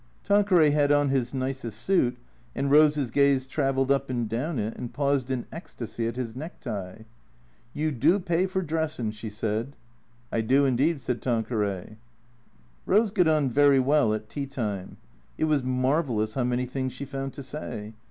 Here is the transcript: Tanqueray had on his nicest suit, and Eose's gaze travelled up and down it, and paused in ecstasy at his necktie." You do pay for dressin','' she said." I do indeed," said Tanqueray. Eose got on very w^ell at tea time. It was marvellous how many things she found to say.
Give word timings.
Tanqueray 0.23 0.71
had 0.71 0.91
on 0.91 1.09
his 1.09 1.31
nicest 1.31 1.79
suit, 1.79 2.17
and 2.55 2.71
Eose's 2.71 3.11
gaze 3.11 3.45
travelled 3.45 3.91
up 3.91 4.09
and 4.09 4.27
down 4.27 4.57
it, 4.57 4.75
and 4.75 4.91
paused 4.91 5.29
in 5.29 5.45
ecstasy 5.51 6.07
at 6.07 6.15
his 6.15 6.35
necktie." 6.35 7.03
You 7.75 7.91
do 7.91 8.17
pay 8.19 8.47
for 8.47 8.63
dressin','' 8.63 9.11
she 9.13 9.29
said." 9.29 9.75
I 10.31 10.41
do 10.41 10.65
indeed," 10.65 11.01
said 11.01 11.21
Tanqueray. 11.21 11.97
Eose 12.87 13.13
got 13.13 13.27
on 13.27 13.51
very 13.51 13.77
w^ell 13.79 14.15
at 14.15 14.27
tea 14.27 14.47
time. 14.47 14.97
It 15.37 15.43
was 15.45 15.61
marvellous 15.61 16.33
how 16.33 16.45
many 16.45 16.65
things 16.65 16.93
she 16.93 17.05
found 17.05 17.33
to 17.33 17.43
say. 17.43 17.93